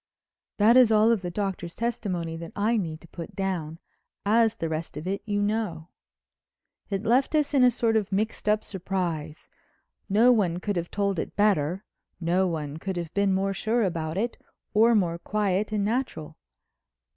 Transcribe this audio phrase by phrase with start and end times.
[0.57, 3.77] That is all of the Doctor's testimony that I need put down
[4.25, 5.89] as the rest of it you know.
[6.89, 9.47] It left us in a sort of mixed up surprise.
[10.09, 11.85] No one could have told it better,
[12.19, 14.39] no one could have been more sure about it
[14.73, 16.35] or more quiet and natural.